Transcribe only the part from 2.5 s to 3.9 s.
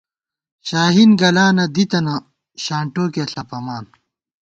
شانٹوکیہ ݪَپَمان